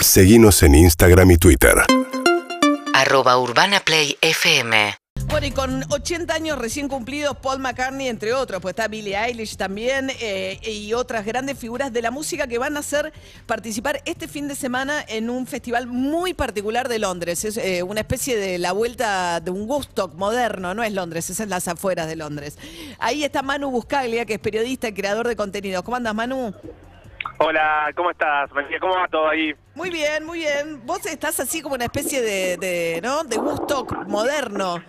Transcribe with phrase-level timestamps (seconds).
[0.00, 1.74] Seguimos en Instagram y Twitter.
[2.94, 4.72] arroba urbanaplayfm
[5.26, 9.56] Bueno, y con 80 años recién cumplidos, Paul McCartney, entre otros, pues está Billie Eilish
[9.56, 13.12] también, eh, y otras grandes figuras de la música que van a hacer
[13.46, 17.44] participar este fin de semana en un festival muy particular de Londres.
[17.44, 21.40] Es eh, una especie de la vuelta de un Woodstock moderno, no es Londres, es
[21.40, 22.56] en las afueras de Londres.
[23.00, 25.82] Ahí está Manu Buscaglia, que es periodista y creador de contenidos.
[25.82, 26.54] ¿Cómo andas, Manu?
[27.38, 28.50] Hola, ¿cómo estás?
[28.52, 28.78] María?
[28.80, 29.54] ¿Cómo va todo ahí?
[29.74, 30.84] Muy bien, muy bien.
[30.84, 33.24] Vos estás así como una especie de, de ¿no?
[33.24, 34.82] De Woodstock moderno.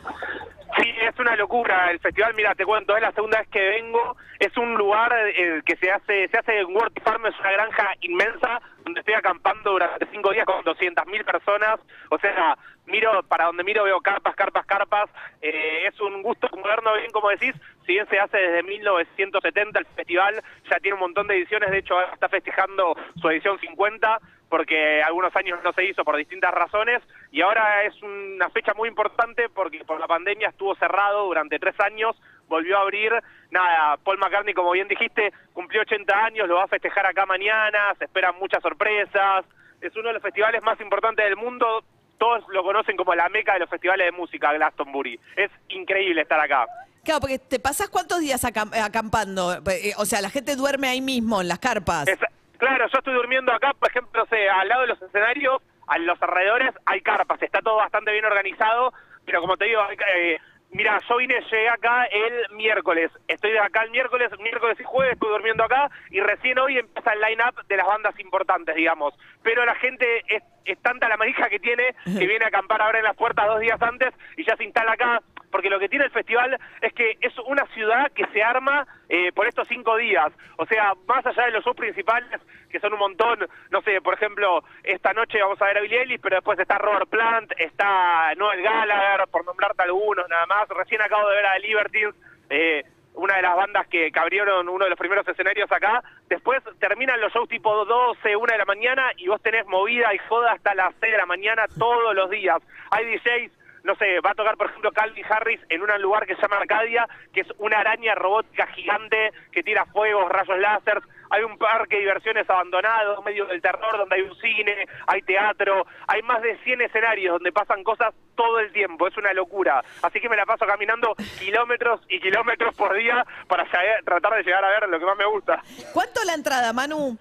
[1.00, 2.34] Es una locura el festival.
[2.36, 4.18] Mira, te cuento, es la segunda vez que vengo.
[4.38, 7.94] Es un lugar eh, que se hace se hace en World Farm, es una granja
[8.02, 11.80] inmensa donde estoy acampando durante cinco días con 200.000 personas.
[12.10, 15.10] O sea, miro para donde miro veo carpas, carpas, carpas.
[15.42, 17.56] Eh, es un gusto moderno, bien como decís.
[17.86, 21.72] Si bien se hace desde 1970 el festival, ya tiene un montón de ediciones.
[21.72, 26.16] De hecho, ahora está festejando su edición 50 porque algunos años no se hizo por
[26.18, 31.26] distintas razones y ahora es una fecha muy importante porque por la pandemia estuvo cerrado
[31.26, 32.16] durante tres años,
[32.48, 33.12] volvió a abrir,
[33.52, 37.94] nada, Paul McCartney como bien dijiste cumplió 80 años, lo va a festejar acá mañana,
[38.00, 39.46] se esperan muchas sorpresas,
[39.82, 41.84] es uno de los festivales más importantes del mundo,
[42.18, 46.40] todos lo conocen como la meca de los festivales de música, Glastonbury, es increíble estar
[46.40, 46.66] acá.
[47.04, 51.00] Claro, porque te pasás cuántos días acam- acampando, Eh, o sea, la gente duerme ahí
[51.02, 52.08] mismo, en las carpas.
[52.10, 52.20] Es-
[52.60, 55.98] claro, yo estoy durmiendo acá, por ejemplo, no sé, al lado de los escenarios, a
[55.98, 58.94] los alrededores hay carpas, está todo bastante bien organizado,
[59.26, 59.82] pero como te digo,
[60.16, 60.38] eh,
[60.72, 65.14] mira, yo vine, llegué acá el miércoles, estoy de acá el miércoles, miércoles y jueves
[65.14, 69.66] estoy durmiendo acá y recién hoy empieza el line-up de las bandas importantes, digamos, pero
[69.66, 73.06] la gente es, es tanta la manija que tiene que viene a acampar ahora en
[73.06, 76.12] las puertas dos días antes y ya se instala acá, porque lo que tiene el
[76.12, 80.32] festival es que es una ciudad que se arma eh, por estos cinco días.
[80.58, 82.40] O sea, más allá de los shows principales,
[82.70, 86.02] que son un montón, no sé, por ejemplo, esta noche vamos a ver a Billie
[86.02, 90.68] Eilish, pero después está Robert Plant, está Noel Gallagher, por nombrarte algunos nada más.
[90.70, 92.16] Recién acabo de ver a The Libertines,
[92.50, 92.84] eh,
[93.16, 96.04] una de las bandas que, que abrieron uno de los primeros escenarios acá.
[96.30, 100.20] Después terminan los shows tipo 12, 1 de la mañana y vos tenés movida y
[100.20, 102.60] joda hasta las 6 de la mañana todos los días.
[102.92, 106.36] Hay DJs no sé, va a tocar, por ejemplo, Calvin Harris en un lugar que
[106.36, 111.02] se llama Arcadia, que es una araña robótica gigante que tira fuegos, rayos láser.
[111.32, 115.86] Hay un parque de diversiones abandonado, medio del terror, donde hay un cine, hay teatro,
[116.08, 119.84] hay más de 100 escenarios donde pasan cosas todo el tiempo, es una locura.
[120.02, 124.44] Así que me la paso caminando kilómetros y kilómetros por día para llegar- tratar de
[124.44, 125.62] llegar a ver lo que más me gusta.
[125.94, 127.16] ¿Cuánto la entrada, Manu?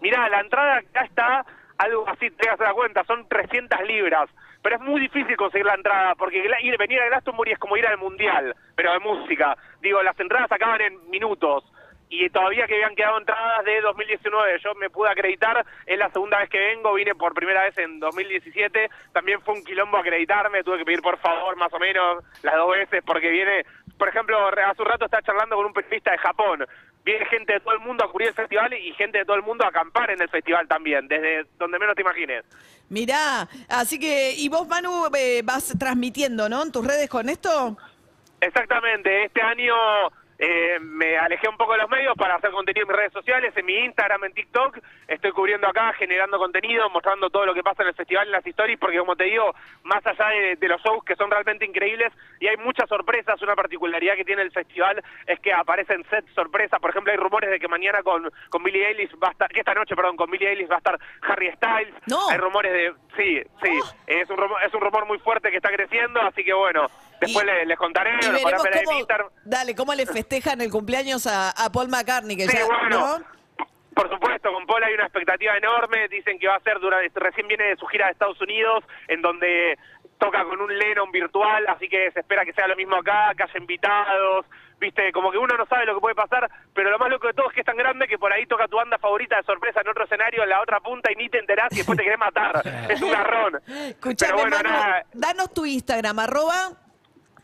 [0.00, 1.44] Mirá, la entrada acá está
[1.78, 4.28] algo así, te das la cuenta, son 300 libras.
[4.62, 7.86] Pero es muy difícil conseguir la entrada, porque ir, venir a Glastonbury es como ir
[7.86, 9.56] al Mundial, pero de música.
[9.80, 11.64] Digo, las entradas acaban en minutos.
[12.08, 16.38] Y todavía que habían quedado entradas de 2019, yo me pude acreditar, es la segunda
[16.40, 20.76] vez que vengo, vine por primera vez en 2017, también fue un quilombo acreditarme, tuve
[20.76, 23.64] que pedir por favor más o menos las dos veces, porque viene,
[24.02, 26.66] por ejemplo, hace un rato estaba charlando con un periodista de Japón,
[27.04, 29.44] viene gente de todo el mundo a cubrir el festival y gente de todo el
[29.44, 32.44] mundo a acampar en el festival también, desde donde menos te imagines.
[32.88, 36.64] Mirá, así que, y vos, Manu, eh, vas transmitiendo, ¿no?
[36.64, 37.76] En tus redes con esto.
[38.40, 39.72] Exactamente, este año
[40.38, 43.52] eh, me alejé un poco de los medios para hacer contenido en mis redes sociales,
[43.56, 44.78] en mi Instagram, en TikTok,
[45.08, 48.46] estoy cubriendo acá, generando contenido, mostrando todo lo que pasa en el festival, en las
[48.46, 49.54] stories, porque como te digo,
[49.84, 53.54] más allá de, de los shows que son realmente increíbles, y hay muchas sorpresas, una
[53.54, 57.60] particularidad que tiene el festival es que aparecen sets sorpresas, por ejemplo hay rumores de
[57.60, 60.48] que mañana con, con Billie Eilish va a estar, que esta noche, perdón, con Billie
[60.50, 62.28] Eilish va a estar Harry Styles, No.
[62.30, 63.94] hay rumores de, sí, sí, Oh.
[64.06, 66.86] es, un rumor, es un rumor muy fuerte que está creciendo, así que bueno,
[67.26, 69.06] después les contaré, Y lo veremos en
[69.44, 73.18] dale, cómo le festejan el cumpleaños a, a Paul McCartney, que Sí, ya, bueno.
[73.18, 73.32] ¿no?
[73.94, 76.08] Por supuesto, con Paul hay una expectativa enorme.
[76.08, 79.20] Dicen que va a ser durante, recién viene de su gira de Estados Unidos, en
[79.20, 79.78] donde
[80.18, 83.42] toca con un Lennon virtual, así que se espera que sea lo mismo acá, que
[83.42, 84.46] haya invitados.
[84.78, 87.34] Viste, como que uno no sabe lo que puede pasar, pero lo más loco de
[87.34, 89.80] todo es que es tan grande que por ahí toca tu banda favorita de sorpresa
[89.80, 92.18] en otro escenario, en la otra punta, y ni te enterás y después te querés
[92.18, 92.62] matar.
[92.88, 93.60] es un garrón.
[93.66, 96.81] Escuchame, Pero bueno, Manu, nada, danos tu Instagram, arroba.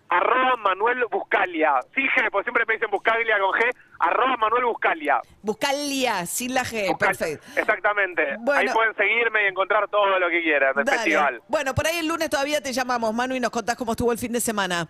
[0.08, 1.75] Arroba Manuel Buscalia.
[1.94, 3.70] Sí, G, porque siempre me dicen Buscalia con G,
[4.00, 5.20] arroba Manuel Buscalia.
[5.43, 7.46] Buscalia, sin la G, perfecto.
[7.56, 8.37] Exactamente.
[8.40, 8.60] Bueno.
[8.60, 10.99] Ahí pueden seguirme y encontrar todo lo que quieran del Dale.
[10.99, 11.43] festival.
[11.49, 14.19] Bueno, por ahí el lunes todavía te llamamos, Manu, y nos contás cómo estuvo el
[14.19, 14.88] fin de semana.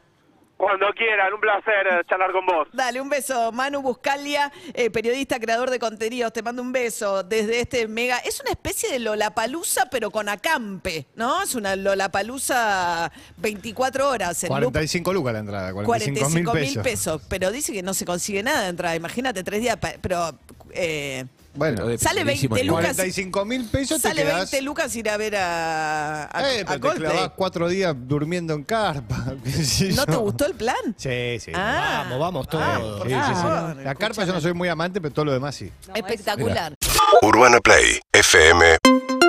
[0.58, 2.66] Cuando quieran, un placer eh, charlar con vos.
[2.72, 3.52] Dale, un beso.
[3.52, 8.19] Manu Buscalia, eh, periodista, creador de contenidos, te mando un beso desde este mega.
[8.19, 11.43] Es una especie de Lollapalooza, pero con acampe, ¿no?
[11.43, 14.43] Es una Lollapalooza 24 horas.
[14.43, 14.72] En loop.
[14.72, 16.82] 45 lucas la entrada, 45 mil 45 mil pesos.
[16.82, 17.22] pesos.
[17.28, 18.96] Pero dice que no se consigue nada de entrada.
[18.96, 19.78] Imagínate, tres días.
[20.02, 20.37] Pero,
[20.72, 22.66] eh, Bueno, Sale primerísimo 20 nivel.
[22.66, 22.96] lucas.
[22.96, 24.50] 45 mil pesos te Sale quedás...
[24.50, 27.10] 20 lucas ir a ver a, a, Eh, a pero te Coldplay.
[27.12, 29.24] clavás cuatro días durmiendo en carpa.
[29.96, 30.76] ¿No te gustó el plan?
[30.96, 31.50] Sí, sí.
[31.54, 32.04] Ah.
[32.04, 32.64] Vamos, vamos todos.
[32.64, 33.34] Ah, por Sí, sí, sí.
[33.42, 35.70] favor, La carpa yo no soy muy amante, pero todo lo demás sí.
[35.94, 36.74] Espectacular.
[37.22, 39.27] Urbana Play fm.com